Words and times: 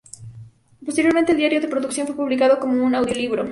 Posteriormente 0.83 1.31
el 1.33 1.37
diario 1.37 1.61
de 1.61 1.67
producción 1.67 2.07
fue 2.07 2.15
publicado 2.15 2.57
como 2.59 2.83
un 2.83 2.95
audiolibro. 2.95 3.47